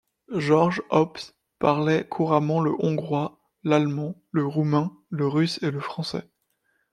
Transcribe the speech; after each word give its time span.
Georges 0.35 0.81
Haupt 0.89 1.35
parlait 1.59 2.07
couramment 2.09 2.59
le 2.59 2.71
hongrois, 2.79 3.39
l'allemand, 3.63 4.19
le 4.31 4.47
roumain, 4.47 4.97
le 5.09 5.27
russe 5.27 5.59
et 5.61 5.69
le 5.69 5.79
français. 5.79 6.27